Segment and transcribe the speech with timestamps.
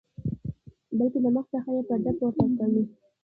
[0.97, 2.83] بلکې د مخ څخه یې پرده پورته کوي.